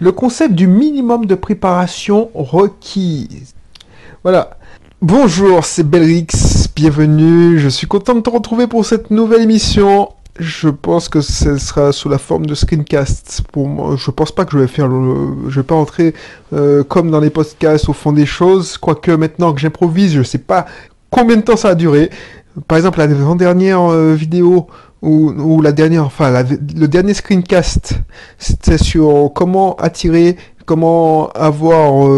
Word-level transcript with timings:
Le 0.00 0.10
concept 0.10 0.56
du 0.56 0.66
minimum 0.66 1.24
de 1.24 1.36
préparation 1.36 2.28
requise. 2.34 3.54
Voilà. 4.24 4.58
Bonjour, 5.00 5.64
c'est 5.64 5.88
Belrix, 5.88 6.66
bienvenue. 6.74 7.60
Je 7.60 7.68
suis 7.68 7.86
content 7.86 8.16
de 8.16 8.20
te 8.20 8.28
retrouver 8.28 8.66
pour 8.66 8.84
cette 8.84 9.12
nouvelle 9.12 9.42
émission. 9.42 10.08
Je 10.40 10.68
pense 10.68 11.08
que 11.08 11.20
ce 11.20 11.58
sera 11.58 11.92
sous 11.92 12.08
la 12.08 12.18
forme 12.18 12.44
de 12.44 12.56
screencast. 12.56 13.42
Pour 13.52 13.68
moi, 13.68 13.94
je 13.96 14.10
pense 14.10 14.32
pas 14.32 14.44
que 14.44 14.50
je 14.50 14.58
vais 14.58 14.66
faire 14.66 14.88
le, 14.88 15.48
je 15.48 15.60
vais 15.60 15.64
pas 15.64 15.76
entrer 15.76 16.12
euh, 16.52 16.82
comme 16.82 17.12
dans 17.12 17.20
les 17.20 17.30
podcasts 17.30 17.88
au 17.88 17.92
fond 17.92 18.10
des 18.10 18.26
choses. 18.26 18.76
Quoique 18.78 19.12
maintenant 19.12 19.52
que 19.52 19.60
j'improvise, 19.60 20.12
je 20.14 20.24
sais 20.24 20.38
pas 20.38 20.66
combien 21.08 21.36
de 21.36 21.42
temps 21.42 21.56
ça 21.56 21.68
a 21.68 21.74
duré. 21.76 22.10
Par 22.66 22.78
exemple, 22.78 22.98
la 22.98 23.06
dernière 23.06 23.92
euh, 23.92 24.12
vidéo 24.14 24.66
ou, 25.04 25.60
la 25.60 25.72
dernière, 25.72 26.04
enfin 26.04 26.42
le 26.42 26.88
dernier 26.88 27.14
screencast, 27.14 27.94
c'était 28.38 28.78
sur 28.78 29.30
comment 29.34 29.76
attirer, 29.76 30.36
comment 30.64 31.28
avoir 31.30 32.08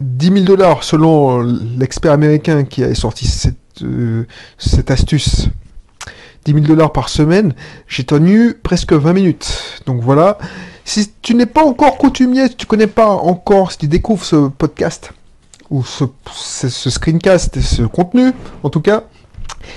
10 0.00 0.32
000 0.32 0.44
dollars 0.44 0.82
selon 0.82 1.42
l'expert 1.78 2.12
américain 2.12 2.64
qui 2.64 2.82
a 2.82 2.94
sorti 2.94 3.26
cette, 3.26 3.56
euh, 3.82 4.24
astuce. 4.88 5.48
10 6.46 6.52
000 6.54 6.64
dollars 6.64 6.92
par 6.92 7.10
semaine, 7.10 7.54
j'ai 7.86 8.04
tenu 8.04 8.54
presque 8.54 8.94
20 8.94 9.12
minutes. 9.12 9.82
Donc 9.86 10.00
voilà. 10.00 10.38
Si 10.86 11.12
tu 11.20 11.34
n'es 11.34 11.46
pas 11.46 11.62
encore 11.62 11.98
coutumier, 11.98 12.48
si 12.48 12.56
tu 12.56 12.66
connais 12.66 12.86
pas 12.86 13.08
encore, 13.08 13.72
si 13.72 13.78
tu 13.78 13.88
découvres 13.88 14.24
ce 14.24 14.48
podcast, 14.48 15.12
ou 15.68 15.84
ce, 15.84 16.04
ce 16.32 16.90
screencast, 16.90 17.60
ce 17.60 17.82
contenu, 17.82 18.32
en 18.62 18.70
tout 18.70 18.80
cas, 18.80 19.04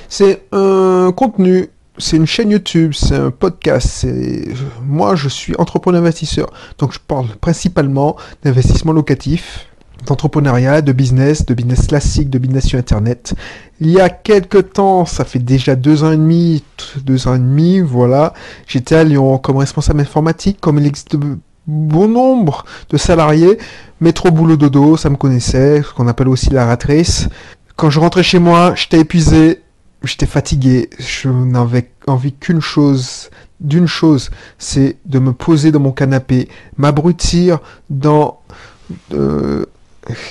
c'est 0.07 0.45
un 0.54 1.12
contenu 1.16 1.70
c'est 1.97 2.17
une 2.17 2.25
chaîne 2.25 2.49
YouTube, 2.49 2.93
c'est 2.95 3.15
un 3.15 3.31
podcast. 3.31 4.05
Moi, 4.84 5.15
je 5.15 5.29
suis 5.29 5.53
entrepreneur 5.57 6.01
investisseur. 6.01 6.51
Donc, 6.77 6.93
je 6.93 6.99
parle 6.99 7.27
principalement 7.39 8.15
d'investissement 8.43 8.93
locatif, 8.93 9.67
d'entrepreneuriat, 10.05 10.81
de 10.81 10.91
business, 10.91 11.45
de 11.45 11.53
business 11.53 11.87
classique, 11.87 12.29
de 12.29 12.40
business 12.40 12.68
sur 12.68 12.79
Internet. 12.79 13.35
Il 13.79 13.91
y 13.91 13.99
a 13.99 14.09
quelques 14.09 14.73
temps, 14.73 15.05
ça 15.05 15.23
fait 15.23 15.40
déjà 15.40 15.76
deux 15.76 16.03
ans 16.03 16.12
et 16.12 16.18
demi, 16.18 16.63
deux 17.03 17.27
ans 17.27 17.35
et 17.35 17.40
demi, 17.40 17.79
voilà, 17.79 18.34
j'étais 18.68 18.96
à 18.96 19.03
Lyon 19.03 19.37
comme 19.37 19.57
responsable 19.57 20.01
informatique, 20.01 20.57
comme 20.59 20.79
il 20.79 20.87
existe 20.87 21.15
bon 21.68 22.07
nombre 22.07 22.65
de 22.90 22.98
salariés, 22.98 23.57
métro 24.01 24.31
boulot 24.31 24.57
dodo, 24.57 24.98
ça 24.98 25.09
me 25.09 25.15
connaissait, 25.15 25.81
ce 25.81 25.93
qu'on 25.93 26.07
appelle 26.07 26.27
aussi 26.27 26.49
la 26.49 26.65
ratrice. 26.65 27.29
Quand 27.75 27.90
je 27.90 27.99
rentrais 27.99 28.23
chez 28.23 28.40
moi, 28.40 28.73
j'étais 28.75 28.99
épuisé, 28.99 29.62
j'étais 30.04 30.26
fatigué, 30.26 30.90
je 30.99 31.29
n'avais 31.29 31.91
envie 32.07 32.34
qu'une 32.34 32.62
chose, 32.62 33.29
d'une 33.59 33.87
chose, 33.87 34.32
c'est 34.57 34.98
de 35.05 35.20
me 35.20 35.34
poser 35.34 35.71
dans 35.71 35.79
mon 35.79 35.91
canapé, 35.91 36.49
m'abrutir 36.77 37.59
dans... 37.90 38.41
Euh, 39.13 39.65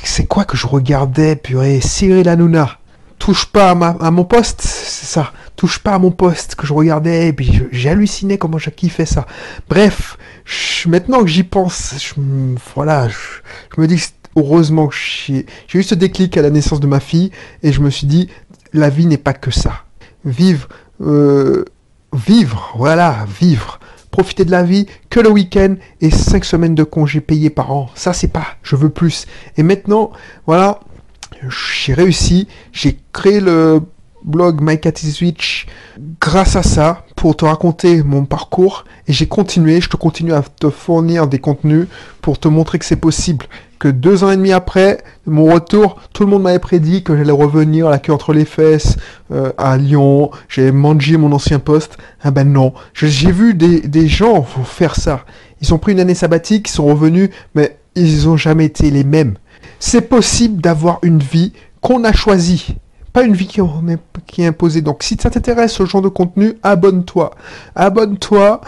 c'est 0.04 0.26
quoi 0.26 0.44
que 0.44 0.56
je 0.56 0.66
regardais, 0.66 1.36
purée 1.36 1.80
Cyril 1.80 2.28
Hanouna. 2.28 2.78
Touche 3.18 3.46
pas 3.46 3.70
à, 3.70 4.10
mon 4.10 4.24
poste, 4.24 4.62
c'est 4.62 5.06
ça. 5.06 5.32
Touche 5.54 5.78
pas 5.78 5.94
à 5.94 5.98
mon 5.98 6.10
poste 6.10 6.56
que 6.56 6.66
je 6.66 6.72
regardais, 6.72 7.28
et 7.28 7.32
puis 7.32 7.62
j'ai 7.70 7.88
halluciné 7.88 8.36
comment 8.36 8.58
j'ai 8.58 8.72
kiffé 8.72 9.06
ça. 9.06 9.26
Bref, 9.68 10.18
maintenant 10.86 11.20
que 11.20 11.28
j'y 11.28 11.44
pense, 11.44 11.94
je, 11.98 12.20
voilà, 12.74 13.08
je, 13.08 13.80
me 13.80 13.86
dis 13.86 14.02
heureusement 14.34 14.88
que 14.88 14.96
j'ai 14.96 15.46
eu 15.72 15.82
ce 15.84 15.94
déclic 15.94 16.36
à 16.36 16.42
la 16.42 16.50
naissance 16.50 16.80
de 16.80 16.86
ma 16.88 16.98
fille, 16.98 17.30
et 17.62 17.72
je 17.72 17.80
me 17.80 17.90
suis 17.90 18.08
dit, 18.08 18.28
la 18.72 18.88
vie 18.88 19.06
n'est 19.06 19.18
pas 19.18 19.32
que 19.32 19.50
ça. 19.50 19.84
Vivre, 20.24 20.68
euh, 21.00 21.64
vivre, 22.12 22.72
voilà, 22.76 23.26
vivre. 23.40 23.80
Profiter 24.10 24.44
de 24.44 24.50
la 24.50 24.62
vie 24.62 24.86
que 25.08 25.20
le 25.20 25.30
week-end 25.30 25.76
et 26.00 26.10
cinq 26.10 26.44
semaines 26.44 26.74
de 26.74 26.84
congés 26.84 27.22
payés 27.22 27.50
par 27.50 27.72
an. 27.72 27.90
Ça, 27.94 28.12
c'est 28.12 28.28
pas, 28.28 28.46
je 28.62 28.76
veux 28.76 28.90
plus. 28.90 29.26
Et 29.56 29.62
maintenant, 29.62 30.12
voilà, 30.46 30.80
j'ai 31.48 31.94
réussi. 31.94 32.46
J'ai 32.72 32.98
créé 33.12 33.40
le 33.40 33.80
blog 34.24 34.60
My 34.60 34.80
Cat 34.80 35.02
is 35.02 35.18
grâce 36.20 36.56
à 36.56 36.62
ça 36.62 37.04
pour 37.16 37.36
te 37.36 37.44
raconter 37.44 38.02
mon 38.02 38.24
parcours 38.24 38.84
et 39.08 39.12
j'ai 39.12 39.26
continué, 39.26 39.80
je 39.80 39.88
te 39.88 39.96
continue 39.96 40.32
à 40.32 40.42
te 40.42 40.70
fournir 40.70 41.26
des 41.26 41.38
contenus 41.38 41.86
pour 42.20 42.38
te 42.38 42.48
montrer 42.48 42.78
que 42.78 42.84
c'est 42.84 42.96
possible 42.96 43.46
que 43.82 43.88
deux 43.88 44.22
ans 44.22 44.30
et 44.30 44.36
demi 44.36 44.52
après 44.52 45.02
mon 45.26 45.52
retour, 45.52 46.00
tout 46.14 46.22
le 46.22 46.30
monde 46.30 46.44
m'avait 46.44 46.60
prédit 46.60 47.02
que 47.02 47.16
j'allais 47.16 47.32
revenir 47.32 47.90
la 47.90 47.98
queue 47.98 48.12
entre 48.12 48.32
les 48.32 48.44
fesses 48.44 48.96
euh, 49.32 49.50
à 49.58 49.76
Lyon, 49.76 50.30
j'ai 50.48 50.70
mangé 50.70 51.16
mon 51.16 51.32
ancien 51.32 51.58
poste. 51.58 51.98
Ah 52.22 52.30
ben 52.30 52.44
non, 52.44 52.74
j'ai 52.94 53.32
vu 53.32 53.54
des, 53.54 53.80
des 53.80 54.06
gens 54.06 54.44
faire 54.44 54.94
ça. 54.94 55.24
Ils 55.60 55.74
ont 55.74 55.78
pris 55.78 55.92
une 55.92 55.98
année 56.00 56.14
sabbatique, 56.14 56.68
ils 56.68 56.72
sont 56.72 56.86
revenus, 56.86 57.30
mais 57.56 57.76
ils 57.96 58.26
n'ont 58.26 58.36
jamais 58.36 58.66
été 58.66 58.88
les 58.92 59.02
mêmes. 59.02 59.34
C'est 59.80 60.02
possible 60.02 60.62
d'avoir 60.62 61.00
une 61.02 61.18
vie 61.18 61.52
qu'on 61.80 62.04
a 62.04 62.12
choisie 62.12 62.76
pas 63.12 63.22
une 63.22 63.34
vie 63.34 63.46
qui, 63.46 63.60
est, 63.60 64.46
imposée. 64.46 64.80
Donc 64.80 65.02
si 65.02 65.16
ça 65.20 65.30
t'intéresse 65.30 65.72
ce 65.72 65.84
genre 65.84 66.02
de 66.02 66.08
contenu, 66.08 66.54
abonne-toi. 66.62 67.30
Abonne-toi 67.74 68.60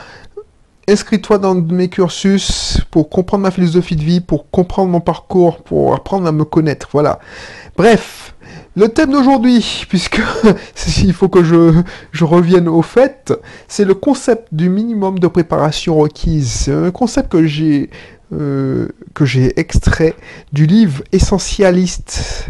inscris-toi 0.87 1.39
dans 1.39 1.55
mes 1.55 1.89
cursus 1.89 2.79
pour 2.91 3.09
comprendre 3.09 3.45
ma 3.45 3.51
philosophie 3.51 3.97
de 3.97 4.03
vie, 4.03 4.21
pour 4.21 4.51
comprendre 4.51 4.91
mon 4.91 5.01
parcours, 5.01 5.63
pour 5.63 5.95
apprendre 5.95 6.27
à 6.27 6.33
me 6.33 6.45
connaître. 6.45 6.89
Voilà. 6.93 7.21
Bref, 7.77 8.35
le 8.77 8.89
thème 8.89 9.13
d'aujourd'hui, 9.13 9.85
puisque 9.89 10.21
il 11.03 11.13
faut 11.13 11.29
que 11.29 11.43
je, 11.43 12.25
revienne 12.25 12.69
au 12.69 12.83
fait, 12.83 13.33
c'est 13.69 13.85
le 13.85 13.95
concept 13.95 14.49
du 14.53 14.69
minimum 14.69 15.19
de 15.19 15.27
préparation 15.27 15.97
requise. 15.97 16.51
C'est 16.51 16.73
un 16.73 16.91
concept 16.91 17.31
que 17.31 17.47
j'ai 17.47 17.91
euh, 18.33 18.89
que 19.13 19.25
j'ai 19.25 19.59
extrait 19.61 20.15
du 20.53 20.67
livre 20.67 21.03
Essentialiste 21.13 22.49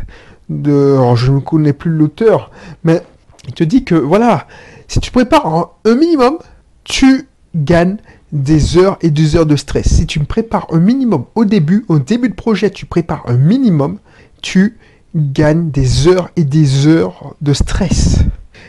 je 0.49 1.31
ne 1.31 1.41
connais 1.41 1.73
plus 1.73 1.91
l'auteur, 1.91 2.51
mais 2.83 3.03
il 3.47 3.55
te 3.55 3.65
dit 3.65 3.85
que 3.85 3.95
voilà, 3.95 4.47
si 4.89 5.01
tu 5.01 5.11
prépares 5.11 5.73
un 5.85 5.95
minimum, 5.95 6.39
tu 6.85 7.29
gagnes 7.55 7.97
des 8.33 8.79
heures 8.79 8.99
et 9.01 9.11
des 9.11 9.37
heures 9.37 9.47
de 9.47 9.57
stress. 9.57 9.87
Si 9.87 10.07
tu 10.07 10.19
me 10.19 10.25
prépares 10.25 10.67
un 10.71 10.81
minimum 10.81 11.25
au 11.35 11.45
début, 11.45 11.85
au 11.89 11.99
début 11.99 12.29
de 12.29 12.35
projet, 12.35 12.71
tu 12.71 12.85
prépares 12.85 13.23
un 13.27 13.37
minimum, 13.37 13.99
tu 14.43 14.77
gagnes 15.15 15.71
des 15.71 16.09
heures 16.09 16.31
et 16.37 16.45
des 16.45 16.87
heures 16.87 17.35
de 17.41 17.53
stress. 17.53 18.19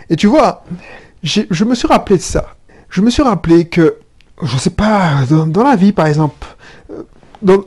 Et 0.10 0.16
tu 0.16 0.28
vois, 0.28 0.64
je 1.24 1.64
me 1.64 1.74
suis 1.74 1.88
rappelé 1.88 2.18
de 2.18 2.22
ça. 2.22 2.56
Je 2.90 3.02
me 3.02 3.10
suis 3.10 3.24
rappelé 3.24 3.66
que, 3.66 3.98
je 4.42 4.58
sais 4.58 4.70
pas, 4.70 5.24
dans, 5.30 5.64
la 5.64 5.76
vie 5.76 5.92
par 5.92 6.06
exemple, 6.06 6.48
euh, 6.92 7.58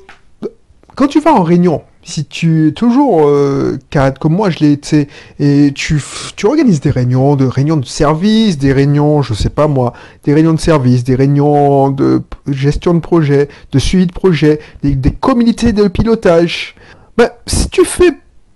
quand 0.94 1.08
tu 1.08 1.20
vas 1.20 1.34
en 1.34 1.42
réunion, 1.42 1.82
si 2.08 2.24
tu 2.24 2.68
es 2.68 2.72
toujours 2.72 3.28
euh, 3.28 3.78
cadre 3.90 4.18
comme 4.18 4.34
moi 4.34 4.48
je 4.48 4.60
l'ai 4.60 4.72
été 4.72 5.08
et 5.38 5.72
tu, 5.74 6.02
tu 6.36 6.46
organises 6.46 6.80
des 6.80 6.90
réunions, 6.90 7.36
de 7.36 7.44
réunions 7.44 7.76
de 7.76 7.84
service, 7.84 8.56
des 8.56 8.72
réunions, 8.72 9.20
je 9.20 9.34
sais 9.34 9.50
pas 9.50 9.68
moi, 9.68 9.92
des 10.24 10.32
réunions 10.32 10.54
de 10.54 10.60
service, 10.60 11.04
des 11.04 11.14
réunions 11.14 11.90
de 11.90 12.22
gestion 12.48 12.94
de 12.94 13.00
projet, 13.00 13.48
de 13.72 13.78
suivi 13.78 14.06
de 14.06 14.12
projet, 14.12 14.58
des, 14.82 14.94
des 14.94 15.10
communautés 15.10 15.72
de 15.72 15.86
pilotage. 15.88 16.74
Ben, 17.18 17.28
si 17.46 17.68
tu 17.68 17.84
fais, 17.84 18.12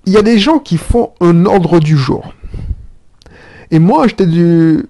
il 0.06 0.12
y 0.12 0.16
a 0.16 0.22
des 0.22 0.38
gens 0.38 0.58
qui 0.58 0.78
font 0.78 1.10
un 1.20 1.44
ordre 1.44 1.78
du 1.78 1.96
jour. 1.98 2.32
Et 3.72 3.78
moi, 3.78 4.06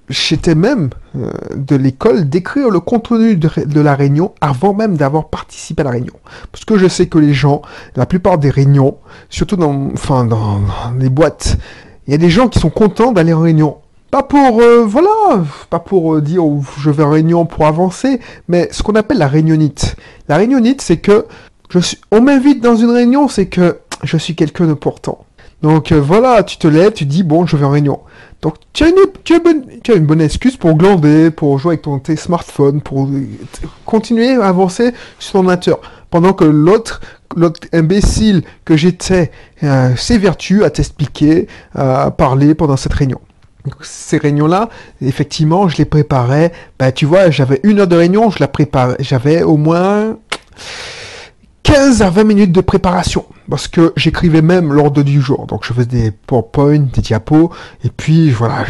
j'étais 0.09 0.57
même 0.57 0.91
euh, 1.15 1.31
de 1.55 1.77
l'école 1.77 2.29
d'écrire 2.29 2.69
le 2.69 2.81
contenu 2.81 3.37
de, 3.37 3.81
la 3.81 3.95
réunion 3.95 4.33
avant 4.41 4.75
même 4.75 4.97
d'avoir 4.97 5.29
participé 5.29 5.83
à 5.83 5.85
la 5.85 5.91
réunion. 5.93 6.15
Parce 6.51 6.65
que 6.65 6.77
je 6.77 6.89
sais 6.89 7.07
que 7.07 7.17
les 7.19 7.33
gens, 7.33 7.63
la 7.95 8.07
plupart 8.07 8.39
des 8.39 8.51
réunions, 8.51 8.97
surtout 9.31 9.55
dans, 9.55 9.93
les 10.99 11.09
boîtes, 11.09 11.59
il 12.09 12.11
y 12.11 12.15
a 12.15 12.19
des 12.19 12.29
gens 12.29 12.49
qui 12.49 12.59
sont 12.59 12.71
contents 12.71 13.13
d'aller 13.13 13.33
en 13.33 13.43
réunion. 13.43 13.77
Pas 14.11 14.25
pour, 14.25 14.61
euh, 14.61 14.85
voilà, 14.85 15.45
pas 15.71 15.79
pour 15.79 16.17
euh, 16.17 16.21
dire 16.21 16.45
oh, 16.45 16.65
je 16.81 16.91
vais 16.91 17.05
en 17.05 17.11
réunion 17.11 17.47
pour 17.47 17.67
avancer, 17.67 18.19
mais 18.49 18.69
ce 18.73 18.83
qu'on 18.83 18.97
appelle 18.97 19.19
la 19.19 19.29
réunionite. 19.29 19.95
La 20.29 20.39
réunionite, 20.39 20.83
c'est 20.83 20.97
que 20.97 21.27
on 22.11 22.21
m'invite 22.21 22.61
dans 22.61 22.75
une 22.75 22.91
réunion, 22.91 23.29
c'est 23.29 23.47
que 23.47 23.79
je 24.03 24.17
suis 24.17 24.35
quelqu'un 24.35 24.67
d'important. 24.67 25.25
Donc 25.63 25.93
voilà, 25.93 26.43
tu 26.43 26.57
te 26.57 26.67
lèves, 26.67 26.95
tu 26.95 27.07
dis 27.07 27.23
bon, 27.23 27.47
je 27.47 27.57
vais 27.57 27.65
en 27.65 27.71
réunion. 27.71 28.01
Donc 28.43 28.57
tu 28.73 28.83
as, 28.83 28.89
une, 28.89 30.05
bonne, 30.05 30.21
excuse 30.21 30.57
pour 30.57 30.75
glander, 30.75 31.31
pour 31.31 31.61
jouer 31.61 31.75
avec 31.75 31.83
ton 31.83 32.01
tes 32.01 32.17
smartphone, 32.17 32.81
pour 32.81 33.09
continuer 33.87 34.35
à 34.35 34.49
avancer 34.49 34.93
sur 35.21 35.33
ton 35.33 35.39
ordinateur. 35.39 35.81
Pendant 36.11 36.33
que 36.33 36.45
l'autre, 36.45 37.01
l'autre 37.37 37.61
imbécile 37.73 38.43
que 38.65 38.77
j'étais 38.77 39.31
euh, 39.63 39.95
s'évertue 39.95 40.65
à 40.65 40.71
t'expliquer, 40.71 41.47
à 41.77 42.11
parler 42.11 42.57
pendant 42.57 42.77
cette 42.77 42.93
réunion. 42.93 43.21
ces 43.81 44.19
réunions-là, 44.19 44.69
effectivement, 45.01 45.69
je 45.69 45.77
les 45.77 45.85
préparais. 45.85 46.51
Bah, 46.81 46.91
tu 46.91 47.07
vois, 47.07 47.31
j'avais 47.31 47.61
une 47.63 47.79
heure 47.79 47.87
de 47.87 47.97
réunion, 47.97 48.29
je 48.31 48.41
la 48.41 48.49
préparais. 48.49 48.97
J'avais 48.99 49.45
au 49.45 49.57
moins 49.57 50.19
15 51.63 52.03
à 52.03 52.11
20 52.11 52.25
minutes 52.25 52.53
de 52.53 52.61
préparation. 52.61 53.25
Parce 53.49 53.69
que 53.69 53.93
j'écrivais 53.97 54.43
même 54.43 54.73
l'ordre 54.73 55.03
du 55.03 55.21
jour. 55.21 55.47
Donc 55.47 55.65
je 55.65 55.73
faisais 55.73 55.87
des 55.87 56.11
PowerPoint, 56.11 56.79
des 56.93 57.03
diapos. 57.03 57.51
Et 57.85 57.91
puis 57.91 58.31
voilà, 58.31 58.65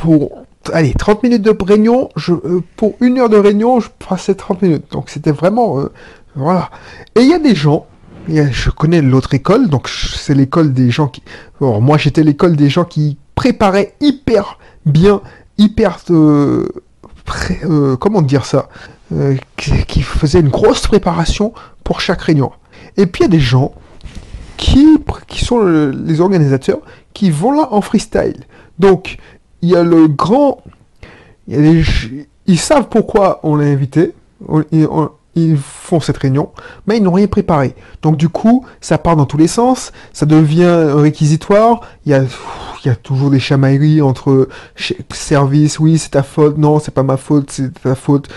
pour 0.00 0.40
allez, 0.72 0.92
30 0.92 1.22
minutes 1.22 1.42
de 1.42 1.56
réunion, 1.64 2.08
je, 2.16 2.32
euh, 2.32 2.62
pour 2.76 2.94
une 3.00 3.18
heure 3.18 3.28
de 3.28 3.36
réunion, 3.36 3.80
je 3.80 3.88
passais 4.08 4.34
30 4.34 4.62
minutes. 4.62 4.92
Donc 4.92 5.10
c'était 5.10 5.32
vraiment, 5.32 5.80
euh, 5.80 5.92
voilà. 6.34 6.70
Et 7.16 7.22
il 7.22 7.28
y 7.28 7.34
a 7.34 7.38
des 7.38 7.54
gens, 7.54 7.86
je 8.28 8.70
connais 8.70 9.02
l'autre 9.02 9.34
école, 9.34 9.68
donc 9.68 9.88
c'est 9.88 10.34
l'école 10.34 10.72
des 10.72 10.90
gens 10.90 11.08
qui, 11.08 11.22
moi 11.60 11.98
j'étais 11.98 12.22
l'école 12.22 12.56
des 12.56 12.68
gens 12.68 12.84
qui 12.84 13.18
préparaient 13.34 13.94
hyper 14.00 14.58
bien, 14.86 15.20
hyper, 15.58 15.98
euh, 16.10 16.66
comment 17.98 18.22
dire 18.22 18.44
ça, 18.44 18.68
qui, 19.56 19.72
qui 19.86 20.02
faisaient 20.02 20.40
une 20.40 20.50
grosse 20.50 20.86
préparation 20.86 21.52
pour 21.84 22.00
chaque 22.00 22.22
réunion. 22.22 22.52
Et 22.96 23.06
puis 23.06 23.24
il 23.24 23.26
y 23.26 23.30
a 23.30 23.30
des 23.30 23.40
gens 23.40 23.74
qui, 24.56 25.44
sont 25.44 25.64
les 25.64 26.20
organisateurs 26.20 26.80
qui 27.14 27.30
vont 27.30 27.52
là 27.52 27.68
en 27.72 27.80
freestyle. 27.80 28.44
Donc, 28.78 29.18
il 29.62 29.70
y 29.70 29.76
a 29.76 29.82
le 29.82 30.08
grand. 30.08 30.62
ils 31.48 32.58
savent 32.58 32.88
pourquoi 32.88 33.40
on 33.42 33.56
l'a 33.56 33.66
invité. 33.66 34.14
Ils 35.34 35.56
font 35.56 36.00
cette 36.00 36.18
réunion, 36.18 36.50
mais 36.86 36.96
ils 36.96 37.02
n'ont 37.02 37.12
rien 37.12 37.26
préparé. 37.26 37.74
Donc 38.02 38.16
du 38.16 38.28
coup, 38.28 38.64
ça 38.80 38.98
part 38.98 39.16
dans 39.16 39.26
tous 39.26 39.36
les 39.36 39.46
sens, 39.46 39.92
ça 40.12 40.26
devient 40.26 40.92
réquisitoire, 40.94 41.82
il 42.04 42.12
y 42.12 42.14
a, 42.14 42.22
il 42.22 42.88
y 42.88 42.90
a 42.90 42.96
toujours 42.96 43.30
des 43.30 43.40
chamailleries 43.40 44.02
entre 44.02 44.48
services, 45.12 45.78
oui 45.78 45.98
c'est 45.98 46.10
ta 46.10 46.22
faute, 46.22 46.58
non 46.58 46.78
c'est 46.78 46.94
pas 46.94 47.02
ma 47.02 47.16
faute, 47.16 47.50
c'est 47.50 47.82
ta 47.82 47.94
faute, 47.94 48.28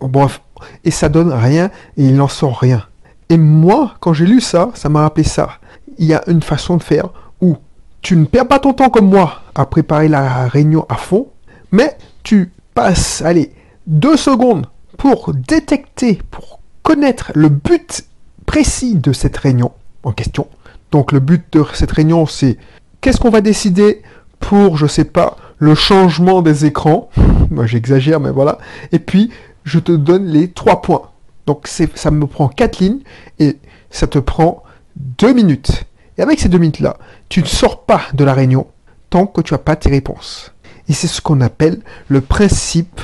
bref, 0.00 0.40
et 0.84 0.90
ça 0.90 1.08
donne 1.08 1.32
rien, 1.32 1.66
et 1.96 2.04
il 2.04 2.14
n'en 2.16 2.28
sort 2.28 2.58
rien. 2.58 2.84
Et 3.28 3.36
moi, 3.36 3.94
quand 4.00 4.12
j'ai 4.12 4.26
lu 4.26 4.40
ça, 4.40 4.70
ça 4.74 4.88
m'a 4.88 5.02
rappelé 5.02 5.24
ça. 5.24 5.50
Il 5.98 6.06
y 6.06 6.14
a 6.14 6.22
une 6.28 6.42
façon 6.42 6.76
de 6.76 6.82
faire 6.82 7.08
où 7.40 7.56
tu 8.00 8.16
ne 8.16 8.24
perds 8.24 8.48
pas 8.48 8.58
ton 8.58 8.72
temps 8.72 8.88
comme 8.88 9.10
moi 9.10 9.42
à 9.54 9.66
préparer 9.66 10.08
la 10.08 10.46
réunion 10.48 10.86
à 10.88 10.94
fond, 10.94 11.28
mais 11.72 11.98
tu 12.22 12.52
passes, 12.74 13.22
allez, 13.22 13.52
deux 13.86 14.16
secondes 14.16 14.66
pour 14.98 15.32
détecter, 15.32 16.20
pour 16.30 16.60
connaître 16.82 17.32
le 17.34 17.48
but 17.48 18.04
précis 18.44 18.96
de 18.96 19.12
cette 19.14 19.38
réunion 19.38 19.72
en 20.02 20.12
question. 20.12 20.48
Donc 20.90 21.12
le 21.12 21.20
but 21.20 21.44
de 21.52 21.64
cette 21.72 21.92
réunion, 21.92 22.26
c'est 22.26 22.58
qu'est-ce 23.00 23.18
qu'on 23.18 23.30
va 23.30 23.40
décider 23.40 24.02
pour, 24.40 24.76
je 24.76 24.86
sais 24.86 25.04
pas, 25.04 25.36
le 25.58 25.74
changement 25.74 26.42
des 26.42 26.66
écrans. 26.66 27.08
Moi 27.50 27.66
j'exagère, 27.66 28.20
mais 28.20 28.30
voilà. 28.30 28.58
Et 28.92 28.98
puis, 28.98 29.30
je 29.64 29.78
te 29.78 29.92
donne 29.92 30.26
les 30.26 30.50
trois 30.50 30.82
points. 30.82 31.10
Donc 31.46 31.66
ça 31.66 32.10
me 32.10 32.26
prend 32.26 32.48
quatre 32.48 32.78
lignes 32.80 33.00
et 33.38 33.58
ça 33.90 34.06
te 34.06 34.18
prend 34.18 34.62
deux 34.96 35.32
minutes. 35.32 35.84
Et 36.18 36.22
avec 36.22 36.40
ces 36.40 36.48
deux 36.48 36.58
minutes-là, 36.58 36.98
tu 37.28 37.40
ne 37.40 37.46
sors 37.46 37.84
pas 37.84 38.02
de 38.12 38.24
la 38.24 38.34
réunion 38.34 38.66
tant 39.10 39.26
que 39.26 39.40
tu 39.40 39.54
n'as 39.54 39.58
pas 39.58 39.76
tes 39.76 39.88
réponses. 39.88 40.52
Et 40.88 40.92
c'est 40.92 41.06
ce 41.06 41.20
qu'on 41.20 41.40
appelle 41.40 41.80
le 42.08 42.20
principe 42.20 43.00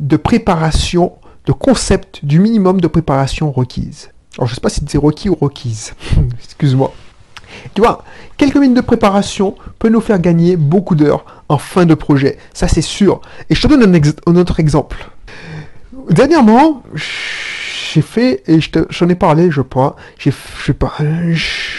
de 0.00 0.16
préparation, 0.16 1.12
concept 1.52 2.24
du 2.24 2.38
minimum 2.40 2.80
de 2.80 2.86
préparation 2.86 3.50
requise. 3.50 4.10
Alors 4.36 4.48
je 4.48 4.52
ne 4.52 4.54
sais 4.56 4.60
pas 4.60 4.68
si 4.68 4.82
c'est 4.86 4.98
requis 4.98 5.28
ou 5.28 5.34
requise. 5.34 5.94
Excuse-moi. 6.44 6.92
Tu 7.74 7.80
vois, 7.80 8.04
quelques 8.36 8.56
minutes 8.56 8.76
de 8.76 8.82
préparation 8.82 9.54
peut 9.78 9.88
nous 9.88 10.00
faire 10.00 10.18
gagner 10.18 10.56
beaucoup 10.56 10.94
d'heures 10.94 11.24
en 11.48 11.58
fin 11.58 11.86
de 11.86 11.94
projet. 11.94 12.38
Ça 12.52 12.68
c'est 12.68 12.82
sûr. 12.82 13.20
Et 13.48 13.54
je 13.54 13.62
te 13.62 13.68
donne 13.68 14.00
un, 14.26 14.36
autre 14.36 14.60
exemple. 14.60 15.08
Dernièrement, 16.10 16.82
j'ai 16.94 18.02
fait, 18.02 18.42
et 18.46 18.58
j'en 18.90 19.08
ai 19.08 19.14
parlé, 19.14 19.50
je 19.50 19.62
crois, 19.62 19.96
j'ai, 20.18 20.30
je, 20.30 20.72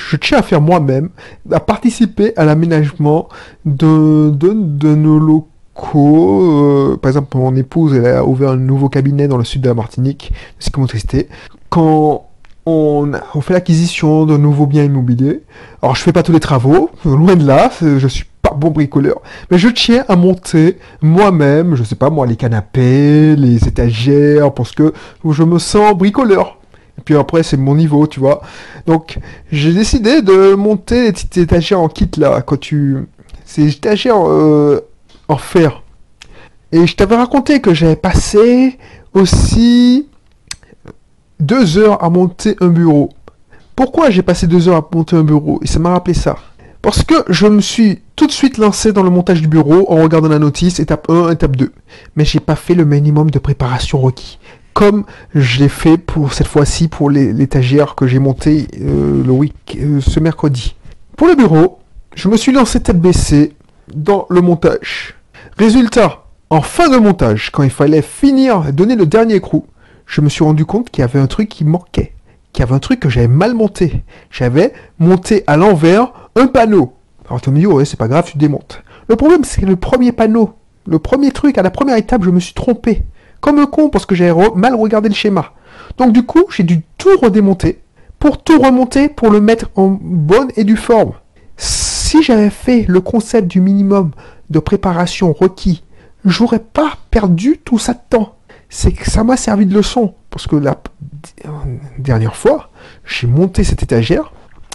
je 0.09 0.15
tiens 0.15 0.39
à 0.39 0.41
faire 0.41 0.61
moi-même, 0.61 1.09
à 1.51 1.59
participer 1.59 2.33
à 2.35 2.45
l'aménagement 2.45 3.29
de, 3.65 4.31
nos 4.95 5.19
locaux. 5.19 5.49
Euh, 5.95 6.97
par 6.97 7.09
exemple, 7.09 7.37
mon 7.37 7.55
épouse, 7.55 7.93
elle 7.95 8.07
a 8.07 8.25
ouvert 8.25 8.51
un 8.51 8.57
nouveau 8.57 8.89
cabinet 8.89 9.27
dans 9.27 9.37
le 9.37 9.43
sud 9.43 9.61
de 9.61 9.67
la 9.67 9.73
Martinique, 9.73 10.33
comme 10.71 10.87
tristesse. 10.87 11.25
Quand 11.69 12.27
on, 12.65 13.11
fait 13.41 13.53
l'acquisition 13.53 14.25
de 14.25 14.37
nouveaux 14.37 14.65
biens 14.65 14.83
immobiliers, 14.83 15.43
alors 15.81 15.95
je 15.95 16.01
fais 16.01 16.11
pas 16.11 16.23
tous 16.23 16.33
les 16.33 16.39
travaux, 16.39 16.89
loin 17.05 17.35
de 17.35 17.45
là, 17.45 17.71
je 17.81 18.07
suis 18.07 18.25
bon 18.55 18.71
bricoleur. 18.71 19.21
Mais 19.51 19.57
je 19.57 19.67
tiens 19.69 20.05
à 20.07 20.15
monter 20.15 20.77
moi-même, 21.01 21.75
je 21.75 21.83
sais 21.83 21.95
pas 21.95 22.09
moi, 22.09 22.25
les 22.25 22.35
canapés, 22.35 23.35
les 23.35 23.67
étagères, 23.67 24.53
parce 24.53 24.71
que 24.71 24.93
je 25.29 25.43
me 25.43 25.59
sens 25.59 25.95
bricoleur. 25.95 26.57
Et 26.97 27.01
puis 27.01 27.15
après, 27.15 27.43
c'est 27.43 27.57
mon 27.57 27.75
niveau, 27.75 28.07
tu 28.07 28.19
vois. 28.19 28.41
Donc, 28.87 29.19
j'ai 29.51 29.73
décidé 29.73 30.21
de 30.21 30.55
monter 30.55 31.03
les 31.03 31.11
petites 31.11 31.37
étagères 31.37 31.79
en 31.79 31.89
kit 31.89 32.09
là, 32.17 32.41
quand 32.41 32.59
tu. 32.59 33.07
Ces 33.45 33.69
étagères 33.69 34.27
euh, 34.27 34.81
en 35.27 35.37
fer. 35.37 35.83
Et 36.71 36.85
je 36.85 36.95
t'avais 36.95 37.15
raconté 37.15 37.61
que 37.61 37.73
j'avais 37.73 37.95
passé 37.95 38.77
aussi 39.13 40.07
deux 41.39 41.77
heures 41.77 42.03
à 42.03 42.09
monter 42.09 42.55
un 42.59 42.67
bureau. 42.67 43.09
Pourquoi 43.75 44.09
j'ai 44.09 44.21
passé 44.21 44.47
deux 44.47 44.67
heures 44.67 44.77
à 44.77 44.89
monter 44.95 45.15
un 45.15 45.23
bureau? 45.23 45.59
Et 45.63 45.67
ça 45.67 45.79
m'a 45.79 45.91
rappelé 45.91 46.13
ça. 46.13 46.37
Parce 46.81 47.03
que 47.03 47.15
je 47.29 47.47
me 47.47 47.61
suis 47.61 47.99
tout 48.15 48.27
de 48.27 48.31
suite 48.31 48.57
lancé 48.57 48.91
dans 48.91 49.03
le 49.03 49.09
montage 49.09 49.41
du 49.41 49.47
bureau 49.47 49.91
en 49.91 50.01
regardant 50.01 50.29
la 50.29 50.39
notice, 50.39 50.79
étape 50.79 51.09
1, 51.09 51.31
étape 51.31 51.55
2. 51.55 51.71
Mais 52.15 52.25
j'ai 52.25 52.39
pas 52.39 52.55
fait 52.55 52.75
le 52.75 52.85
minimum 52.85 53.29
de 53.29 53.39
préparation 53.39 53.99
requis. 53.99 54.39
Comme 54.73 55.05
je 55.33 55.59
l'ai 55.59 55.69
fait 55.69 55.97
pour 55.97 56.33
cette 56.33 56.47
fois-ci 56.47 56.87
pour 56.87 57.09
l'étagère 57.09 57.95
que 57.95 58.07
j'ai 58.07 58.19
montée 58.19 58.67
euh, 58.79 59.23
le 59.23 59.31
week 59.31 59.77
euh, 59.81 60.01
ce 60.01 60.19
mercredi. 60.19 60.75
Pour 61.15 61.27
le 61.27 61.35
bureau, 61.35 61.79
je 62.15 62.29
me 62.29 62.37
suis 62.37 62.51
lancé 62.51 62.79
tête 62.79 62.99
baissée 63.01 63.53
dans 63.93 64.25
le 64.29 64.41
montage. 64.41 65.15
Résultat, 65.57 66.25
en 66.49 66.61
fin 66.61 66.89
de 66.89 66.97
montage, 66.97 67.51
quand 67.51 67.63
il 67.63 67.69
fallait 67.69 68.01
finir, 68.01 68.71
donner 68.73 68.95
le 68.95 69.05
dernier 69.05 69.35
écrou, 69.35 69.65
je 70.05 70.21
me 70.21 70.29
suis 70.29 70.43
rendu 70.43 70.65
compte 70.65 70.89
qu'il 70.89 71.01
y 71.01 71.03
avait 71.03 71.19
un 71.19 71.27
truc 71.27 71.49
qui 71.49 71.65
manquait, 71.65 72.13
qu'il 72.53 72.61
y 72.61 72.63
avait 72.63 72.75
un 72.75 72.79
truc 72.79 72.99
que 72.99 73.09
j'avais 73.09 73.27
mal 73.27 73.53
monté. 73.53 74.03
J'avais 74.31 74.73
monté 74.99 75.43
à 75.47 75.57
l'envers 75.57 76.13
un 76.35 76.47
panneau. 76.47 76.93
Alors 77.27 77.41
tu 77.41 77.49
me 77.49 77.59
dis, 77.59 77.67
ouais, 77.67 77.85
c'est 77.85 77.99
pas 77.99 78.07
grave, 78.07 78.29
tu 78.31 78.37
démontes. 78.37 78.81
Le 79.09 79.15
problème, 79.15 79.43
c'est 79.43 79.61
que 79.61 79.65
le 79.65 79.75
premier 79.75 80.11
panneau, 80.11 80.53
le 80.85 80.99
premier 80.99 81.31
truc, 81.31 81.57
à 81.57 81.61
la 81.61 81.71
première 81.71 81.97
étape, 81.97 82.23
je 82.23 82.29
me 82.29 82.39
suis 82.39 82.53
trompé. 82.53 83.03
Comme 83.41 83.59
un 83.59 83.65
con, 83.65 83.89
parce 83.89 84.05
que 84.05 84.15
j'avais 84.15 84.33
mal 84.55 84.75
regardé 84.75 85.09
le 85.09 85.15
schéma. 85.15 85.51
Donc 85.97 86.13
du 86.13 86.23
coup, 86.23 86.45
j'ai 86.49 86.63
dû 86.63 86.81
tout 86.97 87.17
redémonter, 87.21 87.81
pour 88.19 88.41
tout 88.41 88.59
remonter, 88.59 89.09
pour 89.09 89.29
le 89.29 89.41
mettre 89.41 89.69
en 89.75 89.87
bonne 90.01 90.49
et 90.55 90.63
due 90.63 90.77
forme. 90.77 91.13
Si 92.07 92.23
j'avais 92.23 92.49
fait 92.49 92.85
le 92.87 93.01
concept 93.01 93.49
du 93.49 93.59
minimum 93.59 94.11
de 94.49 94.59
préparation 94.59 95.33
requis, 95.33 95.83
j'aurais 96.23 96.59
pas 96.59 96.93
perdu 97.11 97.59
tout 97.61 97.79
ça 97.79 97.91
de 97.91 97.99
temps. 98.09 98.35
C'est 98.69 98.93
que 98.93 99.11
ça 99.11 99.25
m'a 99.25 99.35
servi 99.35 99.65
de 99.65 99.73
leçon. 99.73 100.13
Parce 100.29 100.47
que 100.47 100.55
la 100.55 100.77
dernière 101.99 102.37
fois, 102.37 102.69
j'ai 103.03 103.27
monté 103.27 103.65
cette 103.65 103.83
étagère, 103.83 104.31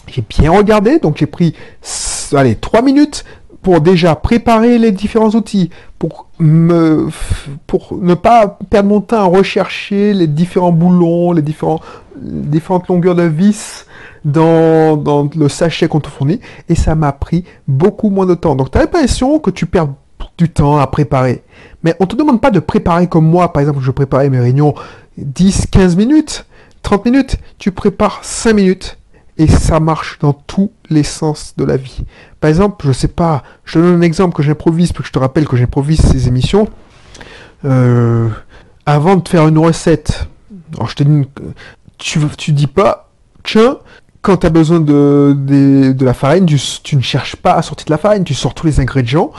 j'ai 0.08 0.22
bien 0.28 0.50
regardé, 0.50 0.98
donc 0.98 1.16
j'ai 1.16 1.26
pris 1.26 1.54
allez, 2.34 2.54
3 2.54 2.82
minutes 2.82 3.24
pour 3.62 3.80
déjà 3.80 4.14
préparer 4.14 4.76
les 4.76 4.92
différents 4.92 5.30
outils, 5.30 5.70
pour, 5.98 6.28
me, 6.38 7.08
pour 7.66 7.96
ne 7.98 8.12
pas 8.12 8.58
perdre 8.68 8.90
mon 8.90 9.00
temps 9.00 9.20
à 9.20 9.24
rechercher 9.24 10.12
les 10.12 10.26
différents 10.26 10.72
boulons, 10.72 11.32
les 11.32 11.40
différents, 11.40 11.80
différentes 12.14 12.88
longueurs 12.88 13.14
de 13.14 13.22
vis 13.22 13.86
dans, 14.24 15.30
le 15.34 15.48
sachet 15.48 15.88
qu'on 15.88 16.00
te 16.00 16.08
fournit, 16.08 16.40
et 16.68 16.74
ça 16.74 16.94
m'a 16.94 17.12
pris 17.12 17.44
beaucoup 17.68 18.10
moins 18.10 18.26
de 18.26 18.34
temps. 18.34 18.54
Donc 18.54 18.70
tu 18.70 18.78
as 18.78 18.82
l'impression 18.82 19.38
que 19.38 19.50
tu 19.50 19.66
perds 19.66 19.88
du 20.38 20.48
temps 20.48 20.78
à 20.78 20.86
préparer. 20.86 21.42
Mais 21.82 21.94
on 22.00 22.06
te 22.06 22.16
demande 22.16 22.40
pas 22.40 22.50
de 22.50 22.60
préparer 22.60 23.08
comme 23.08 23.26
moi, 23.26 23.52
par 23.52 23.60
exemple, 23.60 23.80
je 23.80 23.90
préparais 23.90 24.30
mes 24.30 24.40
réunions 24.40 24.74
10, 25.18 25.66
15 25.70 25.96
minutes, 25.96 26.46
30 26.82 27.04
minutes, 27.04 27.36
tu 27.58 27.72
prépares 27.72 28.20
5 28.22 28.52
minutes 28.54 28.98
et 29.38 29.46
ça 29.46 29.80
marche 29.80 30.18
dans 30.20 30.32
tous 30.32 30.72
les 30.90 31.02
sens 31.02 31.54
de 31.56 31.64
la 31.64 31.76
vie. 31.76 32.04
Par 32.40 32.48
exemple, 32.48 32.86
je 32.86 32.92
sais 32.92 33.08
pas, 33.08 33.42
je 33.64 33.78
donne 33.78 33.96
un 33.96 34.02
exemple 34.02 34.34
que 34.34 34.42
j'improvise, 34.42 34.92
parce 34.92 35.02
que 35.02 35.08
je 35.08 35.12
te 35.12 35.18
rappelle 35.18 35.46
que 35.46 35.56
j'improvise 35.56 36.00
ces 36.00 36.28
émissions. 36.28 36.68
Euh, 37.64 38.28
avant 38.84 39.16
de 39.16 39.28
faire 39.28 39.48
une 39.48 39.58
recette, 39.58 40.28
alors 40.74 40.88
je 40.88 40.96
te 40.96 41.02
dis, 41.02 41.28
tu, 41.98 42.20
tu 42.36 42.52
dis 42.52 42.66
pas, 42.66 43.10
tiens, 43.42 43.78
quand 44.22 44.38
tu 44.38 44.46
as 44.46 44.50
besoin 44.50 44.80
de, 44.80 45.36
de, 45.36 46.04
la 46.04 46.14
farine, 46.14 46.46
tu, 46.46 46.96
ne 46.96 47.02
cherches 47.02 47.36
pas 47.36 47.54
à 47.54 47.62
sortir 47.62 47.86
de 47.86 47.90
la 47.90 47.98
farine, 47.98 48.22
tu 48.22 48.34
sors 48.34 48.54
tous 48.54 48.66
les 48.66 48.80
ingrédients 48.80 49.32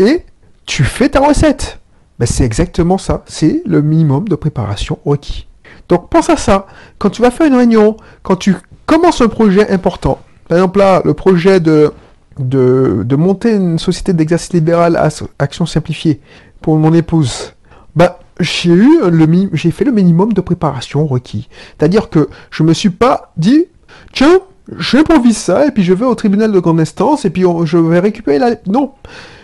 et 0.00 0.24
tu 0.66 0.82
fais 0.82 1.08
ta 1.08 1.20
recette. 1.20 1.78
Ben, 2.18 2.26
c'est 2.26 2.44
exactement 2.44 2.98
ça, 2.98 3.22
c'est 3.26 3.62
le 3.64 3.80
minimum 3.80 4.28
de 4.28 4.34
préparation 4.34 4.98
requis. 5.04 5.46
Donc 5.88 6.10
pense 6.10 6.30
à 6.30 6.36
ça. 6.36 6.66
Quand 6.98 7.10
tu 7.10 7.22
vas 7.22 7.30
faire 7.30 7.46
une 7.46 7.54
réunion, 7.54 7.96
quand 8.22 8.36
tu 8.36 8.56
commences 8.86 9.20
un 9.20 9.28
projet 9.28 9.70
important, 9.70 10.18
par 10.48 10.58
exemple 10.58 10.80
là, 10.80 11.00
le 11.04 11.14
projet 11.14 11.60
de, 11.60 11.92
de, 12.38 13.16
monter 13.16 13.54
une 13.54 13.78
société 13.78 14.12
d'exercice 14.12 14.52
libéral 14.52 14.96
à 14.96 15.08
action 15.38 15.66
simplifiée 15.66 16.20
pour 16.60 16.76
mon 16.76 16.92
épouse, 16.92 17.52
bah 17.94 18.18
j'ai 18.40 19.70
fait 19.70 19.84
le 19.84 19.92
minimum 19.92 20.32
de 20.32 20.40
préparation 20.40 21.06
requis. 21.06 21.48
C'est-à-dire 21.78 22.10
que 22.10 22.28
je 22.50 22.64
me 22.64 22.72
suis 22.72 22.90
pas 22.90 23.32
dit 23.36 23.66
tiens, 24.14 24.40
j'improvise 24.78 25.36
ça, 25.36 25.66
et 25.66 25.70
puis 25.70 25.82
je 25.82 25.92
vais 25.92 26.06
au 26.06 26.14
tribunal 26.14 26.52
de 26.52 26.58
grande 26.58 26.80
instance, 26.80 27.24
et 27.24 27.30
puis 27.30 27.44
je 27.64 27.76
vais 27.76 27.98
récupérer 27.98 28.38
la... 28.38 28.56
Non 28.66 28.92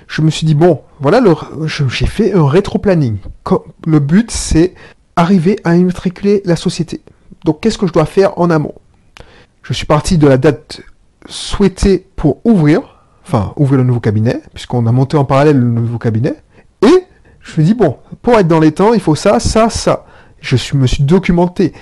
Je 0.09 0.23
me 0.23 0.31
suis 0.31 0.47
dit, 0.47 0.55
bon, 0.55 0.81
voilà, 1.01 1.21
j'ai 1.67 2.07
fait 2.07 2.33
un 2.33 2.47
rétro-planning. 2.47 3.19
Le 3.87 3.99
but, 3.99 4.31
c'est 4.31 4.75
arriver 5.17 5.59
à 5.65 5.77
immatriculer 5.77 6.41
la 6.45 6.57
société. 6.57 7.03
Donc, 7.45 7.61
qu'est-ce 7.61 7.79
que 7.79 7.87
je 7.87 7.93
dois 7.93 8.07
faire 8.07 8.39
en 8.39 8.51
amont? 8.51 8.75
Je 9.63 9.73
suis 9.73 9.87
parti 9.87 10.17
de 10.17 10.27
la 10.27 10.39
date 10.39 10.81
souhaitée 11.27 12.07
pour 12.17 12.39
ouvrir, 12.45 12.81
enfin, 13.27 13.53
ouvrir 13.57 13.79
le 13.79 13.85
nouveau 13.85 14.01
cabinet, 14.01 14.41
puisqu'on 14.55 14.87
a 14.87 14.93
monté 14.93 15.17
en 15.17 15.25
parallèle 15.25 15.59
le 15.59 15.67
nouveau 15.67 15.99
cabinet, 15.99 16.37
et 16.83 17.05
je 17.41 17.61
me 17.61 17.67
dis, 17.67 17.75
bon, 17.75 17.97
pour 18.23 18.39
être 18.39 18.49
dans 18.49 18.61
les 18.61 18.73
temps, 18.73 18.95
il 18.95 19.01
faut 19.01 19.15
ça, 19.15 19.41
ça, 19.41 19.69
ça. 19.69 20.07
Je 20.41 20.77
me 20.77 20.87
suis 20.87 21.03
documenté. 21.03 21.75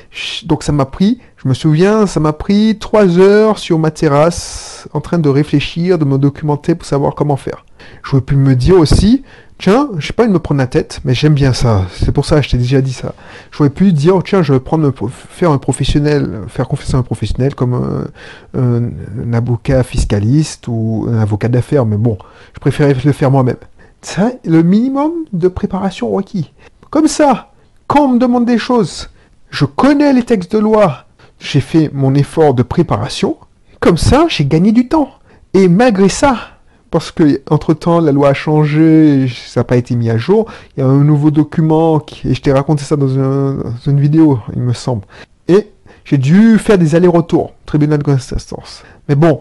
Donc 0.45 0.65
ça 0.65 0.73
m'a 0.73 0.85
pris, 0.85 1.21
je 1.43 1.49
me 1.49 1.55
souviens, 1.55 2.07
ça 2.07 2.19
m'a 2.19 2.33
pris 2.33 2.79
trois 2.79 3.19
heures 3.19 3.59
sur 3.59 3.79
ma 3.79 3.93
terrasse, 3.93 4.89
en 4.93 5.01
train 5.01 5.21
de 5.21 5.29
réfléchir, 5.29 5.97
de 5.97 6.05
me 6.05 6.19
documenter 6.19 6.75
pour 6.75 6.85
savoir 6.85 7.15
comment 7.15 7.37
faire. 7.37 7.65
J'aurais 8.03 8.23
pu 8.23 8.35
me 8.35 8.57
dire 8.57 8.77
aussi, 8.77 9.23
tiens, 9.57 9.89
je 9.99 10.09
sais 10.09 10.13
pas 10.13 10.27
de 10.27 10.33
me 10.33 10.41
prendre 10.41 10.59
la 10.59 10.67
tête, 10.67 11.01
mais 11.05 11.15
j'aime 11.15 11.35
bien 11.35 11.53
ça. 11.53 11.85
C'est 11.93 12.11
pour 12.11 12.25
ça 12.25 12.41
je 12.41 12.51
t'ai 12.51 12.59
déjà 12.59 12.81
dit 12.81 12.93
ça. 12.93 13.15
J'aurais 13.53 13.71
pu 13.71 13.93
dire, 13.93 14.21
tiens, 14.25 14.43
je 14.43 14.53
vais 14.53 14.59
prendre, 14.59 14.93
faire 15.09 15.53
un 15.53 15.59
professionnel, 15.59 16.41
faire 16.49 16.67
confiance 16.67 16.95
à 16.95 16.99
un 16.99 17.03
professionnel 17.03 17.55
comme 17.55 18.11
un, 18.57 18.61
un 18.61 19.33
avocat 19.33 19.85
fiscaliste 19.85 20.67
ou 20.67 21.07
un 21.09 21.21
avocat 21.21 21.49
d'affaires, 21.49 21.87
mais 21.87 21.99
bon, 21.99 22.19
je 22.55 22.59
préférais 22.59 22.97
le 23.05 23.13
faire 23.13 23.31
moi-même. 23.31 23.57
C'est 24.03 24.41
le 24.45 24.65
minimum 24.65 25.13
de 25.33 25.47
préparation 25.47 26.11
requis. 26.11 26.53
Comme 26.91 27.07
ça, 27.07 27.53
quand 27.87 28.07
on 28.07 28.09
me 28.15 28.19
demande 28.19 28.45
des 28.45 28.59
choses, 28.59 29.11
je 29.51 29.65
connais 29.65 30.13
les 30.13 30.25
textes 30.25 30.53
de 30.53 30.59
loi, 30.59 31.05
j'ai 31.39 31.61
fait 31.61 31.91
mon 31.93 32.15
effort 32.15 32.55
de 32.55 32.63
préparation, 32.63 33.37
comme 33.81 33.97
ça, 33.97 34.27
j'ai 34.29 34.45
gagné 34.45 34.73
du 34.73 34.89
temps. 34.89 35.11
Et 35.55 35.69
malgré 35.69 36.09
ça, 36.09 36.37
parce 36.91 37.11
que 37.11 37.43
entre 37.51 37.75
temps 37.75 38.01
la 38.01 38.13
loi 38.13 38.31
a 38.31 38.35
changé, 38.35 39.29
ça 39.29 39.61
n'a 39.61 39.65
pas 39.65 39.77
été 39.77 39.95
mis 39.95 40.11
à 40.11 40.19
jour, 40.19 40.47
il 40.77 40.81
y 40.81 40.83
a 40.83 40.87
un 40.87 41.05
nouveau 41.05 41.31
document, 41.31 42.05
et 42.25 42.35
je 42.35 42.41
t'ai 42.41 42.53
raconté 42.53 42.85
ça 42.85 42.97
dans, 42.97 43.09
une 43.87 44.01
vidéo, 44.01 44.41
il 44.55 44.63
me 44.63 44.73
semble. 44.73 45.03
Et 45.47 45.71
j'ai 46.05 46.19
dû 46.19 46.59
faire 46.59 46.79
des 46.79 46.95
allers-retours, 46.95 47.53
tribunal 47.67 47.99
de 47.99 48.05
grande 48.05 48.17
instance. 48.17 48.83
Mais 49.09 49.15
bon, 49.15 49.41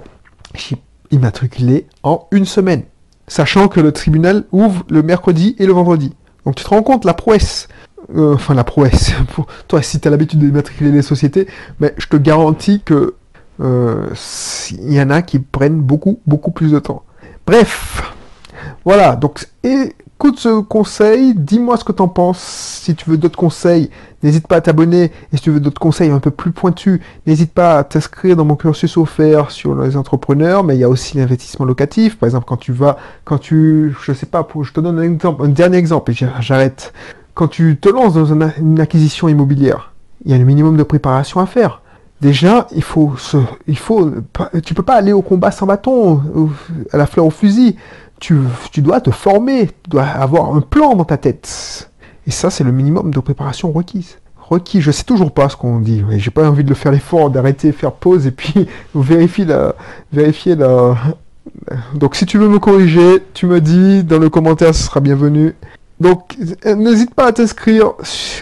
j'ai 0.56 0.78
immatriculé 1.12 1.88
en 2.04 2.28
une 2.32 2.46
semaine 2.46 2.84
sachant 3.28 3.68
que 3.68 3.80
le 3.80 3.92
tribunal 3.92 4.46
ouvre 4.52 4.84
le 4.90 5.04
mercredi 5.04 5.56
et 5.60 5.66
le 5.66 5.74
vendredi. 5.74 6.14
Donc 6.46 6.56
tu 6.56 6.64
te 6.64 6.70
rends 6.70 6.84
compte 6.84 7.06
la 7.06 7.14
prouesse, 7.14 7.68
euh, 8.16 8.36
enfin 8.36 8.54
la 8.54 8.64
prouesse, 8.64 9.12
pour 9.34 9.48
toi 9.68 9.82
si 9.82 10.00
tu 10.00 10.08
as 10.08 10.12
l'habitude 10.12 10.40
d'immatriculer 10.40 10.92
les 10.92 11.02
sociétés, 11.02 11.48
mais 11.80 11.94
je 11.98 12.08
te 12.08 12.18
garantis 12.18 12.82
que 12.82 13.16
euh, 13.60 14.08
il 14.72 14.94
y 14.94 15.02
en 15.02 15.10
a 15.10 15.22
qui 15.22 15.40
prennent 15.40 15.82
beaucoup, 15.82 16.20
beaucoup 16.26 16.52
plus 16.52 16.72
de 16.72 16.80
temps. 16.80 17.04
Bref, 17.46 18.14
voilà, 18.86 19.16
donc 19.16 19.48
écoute 19.64 20.40
ce 20.40 20.62
conseil, 20.62 21.34
dis-moi 21.36 21.78
ce 21.78 21.84
que 21.84 21.92
t'en 21.92 22.08
penses. 22.08 22.40
Si 22.40 22.96
tu 22.96 23.10
veux 23.10 23.18
d'autres 23.18 23.38
conseils, 23.38 23.90
n'hésite 24.24 24.48
pas 24.48 24.58
à 24.58 24.62
t'abonner. 24.62 25.12
Et 25.32 25.38
si 25.38 25.44
tu 25.44 25.52
veux 25.52 25.60
d'autres 25.60 25.80
conseils 25.80 26.10
un 26.10 26.20
peu 26.20 26.32
plus 26.32 26.52
pointus, 26.52 27.00
n'hésite 27.26 27.52
pas 27.52 27.80
à 27.80 27.84
t'inscrire 27.84 28.36
dans 28.36 28.46
mon 28.46 28.56
cursus 28.56 28.98
offert 28.98 29.52
sur 29.52 29.76
les 29.82 29.98
entrepreneurs. 29.98 30.64
Mais 30.64 30.76
il 30.76 30.80
y 30.80 30.84
a 30.84 30.90
aussi 30.90 31.18
l'investissement 31.18 31.66
locatif. 31.66 32.18
Par 32.18 32.28
exemple, 32.28 32.46
quand 32.48 32.58
tu 32.58 32.72
vas, 32.72 32.98
quand 33.26 33.38
tu, 33.38 33.96
je 34.02 34.14
sais 34.14 34.26
pas, 34.26 34.48
je 34.62 34.72
te 34.72 34.80
donne 34.80 35.00
un 35.00 35.04
exemple, 35.04 35.44
un 35.44 35.50
dernier 35.50 35.78
exemple 35.78 36.12
et 36.12 36.16
j'arrête. 36.40 36.94
Quand 37.38 37.48
tu 37.48 37.78
te 37.80 37.88
lances 37.88 38.16
dans 38.16 38.26
une 38.26 38.80
acquisition 38.80 39.28
immobilière, 39.30 39.94
il 40.26 40.32
y 40.32 40.34
a 40.34 40.38
un 40.38 40.44
minimum 40.44 40.76
de 40.76 40.82
préparation 40.82 41.40
à 41.40 41.46
faire. 41.46 41.84
Déjà, 42.20 42.66
il 42.76 42.82
faut 42.82 43.16
se, 43.16 43.38
il 43.68 43.78
faut, 43.78 44.12
tu 44.66 44.74
peux 44.74 44.82
pas 44.82 44.96
aller 44.96 45.14
au 45.14 45.22
combat 45.22 45.52
sans 45.52 45.68
bâton, 45.68 46.20
à 46.92 46.98
la 46.98 47.06
fleur 47.06 47.28
au 47.28 47.30
fusil 47.30 47.76
tu, 48.20 48.42
dois 48.78 49.02
te 49.02 49.12
former, 49.12 49.68
tu 49.68 49.90
dois 49.90 50.04
avoir 50.04 50.56
un 50.56 50.62
plan 50.62 50.96
dans 50.96 51.06
ta 51.06 51.18
tête. 51.18 51.92
Et 52.26 52.32
ça, 52.32 52.50
c'est 52.50 52.64
le 52.64 52.72
minimum 52.72 53.12
de 53.12 53.20
préparation 53.20 53.72
requise. 53.72 54.18
Requis, 54.38 54.82
je 54.82 54.92
sais 54.92 55.04
toujours 55.04 55.32
pas 55.32 55.50
ce 55.50 55.58
qu'on 55.58 55.80
dit. 55.80 56.04
J'ai 56.18 56.32
pas 56.32 56.50
envie 56.50 56.64
de 56.64 56.70
le 56.70 56.76
faire 56.76 56.92
l'effort, 56.92 57.30
d'arrêter, 57.30 57.72
faire 57.72 57.92
pause 57.92 58.28
et 58.28 58.32
puis 58.32 58.68
vérifier 58.96 59.46
la, 59.46 59.76
vérifier 60.12 60.56
la. 60.56 60.96
Donc, 61.94 62.16
si 62.16 62.26
tu 62.26 62.38
veux 62.38 62.48
me 62.48 62.60
corriger, 62.60 63.24
tu 63.34 63.46
me 63.46 63.62
dis 63.62 64.04
dans 64.04 64.20
le 64.20 64.30
commentaire, 64.30 64.74
ce 64.74 64.84
sera 64.84 65.00
bienvenu. 65.00 65.54
Donc, 66.00 66.38
n'hésite 66.66 67.14
pas 67.16 67.28
à 67.28 67.32
t'inscrire 67.32 67.94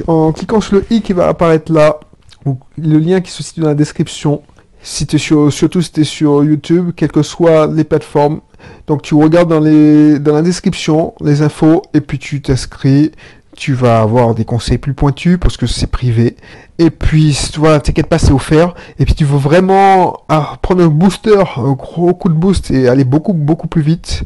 en 0.08 0.32
cliquant 0.32 0.62
sur 0.62 0.76
le 0.76 0.86
i 0.90 1.02
qui 1.02 1.14
va 1.14 1.28
apparaître 1.28 1.72
là, 1.72 2.00
ou 2.46 2.58
le 2.78 3.00
lien 3.00 3.22
qui 3.22 3.32
se 3.32 3.44
situe 3.44 3.62
dans 3.62 3.68
la 3.68 3.76
description. 3.76 4.42
Si 4.82 5.08
es 5.12 5.18
sur, 5.18 5.52
surtout 5.52 5.82
si 5.82 5.92
tu 5.92 6.02
es 6.02 6.04
sur 6.04 6.44
YouTube, 6.44 6.92
quelles 6.96 7.12
que 7.12 7.24
soient 7.24 7.66
les 7.68 7.84
plateformes, 7.84 8.42
donc 8.88 9.02
tu 9.02 9.16
regardes 9.16 9.50
dans, 9.50 9.60
les, 9.60 10.20
dans 10.20 10.34
la 10.34 10.42
description 10.42 11.14
les 11.22 11.42
infos 11.42 11.82
et 11.94 12.02
puis 12.02 12.20
tu 12.20 12.42
t'inscris. 12.42 13.12
Tu 13.56 13.74
vas 13.74 14.02
avoir 14.02 14.36
des 14.36 14.44
conseils 14.44 14.78
plus 14.78 14.94
pointus 14.94 15.38
parce 15.40 15.56
que 15.56 15.66
c'est 15.66 15.88
privé. 15.88 16.36
Et 16.78 16.90
puis, 16.90 17.40
voilà, 17.56 17.80
t'inquiète 17.80 18.08
pas, 18.08 18.20
c'est 18.20 18.34
offert. 18.34 18.76
Et 19.00 19.06
puis, 19.06 19.16
tu 19.16 19.24
veux 19.24 19.38
vraiment 19.38 20.26
ah, 20.28 20.58
prendre 20.62 20.84
un 20.84 20.90
booster, 20.90 21.42
un 21.56 21.72
gros 21.72 22.14
coup 22.14 22.28
de 22.28 22.34
boost 22.34 22.70
et 22.72 22.90
aller 22.90 23.06
beaucoup, 23.06 23.32
beaucoup 23.32 23.70
plus 23.70 23.82
vite. 23.82 24.24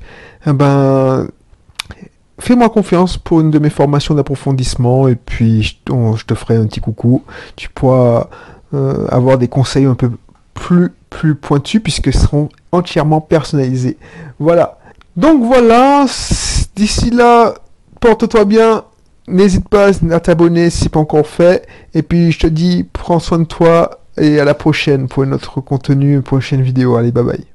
Eh 0.48 0.52
ben, 0.52 1.28
fais-moi 2.40 2.70
confiance 2.70 3.18
pour 3.18 3.42
une 3.42 3.52
de 3.52 3.60
mes 3.60 3.70
formations 3.70 4.16
d'approfondissement 4.16 5.08
et 5.08 5.16
puis 5.16 5.64
je, 5.64 6.26
te 6.26 6.34
ferai 6.34 6.56
un 6.56 6.66
petit 6.66 6.80
coucou. 6.80 7.24
Tu 7.56 7.70
pourras 7.70 8.28
euh, 8.74 9.08
avoir 9.10 9.38
des 9.38 9.48
conseils 9.48 9.86
un 9.86 9.96
peu 9.96 10.12
plus, 10.54 10.92
plus 11.10 11.36
pointus 11.36 11.82
puisque 11.82 12.14
seront 12.14 12.50
entièrement 12.72 13.22
personnalisés. 13.22 13.98
Voilà. 14.40 14.78
Donc 15.18 15.44
voilà, 15.44 16.06
d'ici 16.76 17.10
là, 17.10 17.56
porte-toi 18.00 18.46
bien. 18.46 18.84
N'hésite 19.28 19.70
pas 19.70 19.92
à 20.12 20.20
t'abonner 20.20 20.70
si 20.70 20.90
pas 20.90 21.00
encore 21.00 21.28
fait. 21.28 21.68
Et 21.94 22.02
puis 22.02 22.32
je 22.32 22.40
te 22.40 22.48
dis, 22.48 22.86
prends 22.92 23.20
soin 23.20 23.40
de 23.40 23.44
toi 23.44 24.00
et 24.18 24.40
à 24.40 24.46
la 24.46 24.54
prochaine 24.54 25.08
pour 25.08 25.26
notre 25.26 25.62
contenu, 25.62 26.14
une 26.14 26.24
prochaine 26.24 26.62
vidéo. 26.62 26.96
Allez, 26.96 27.12
bye 27.12 27.24
bye. 27.24 27.49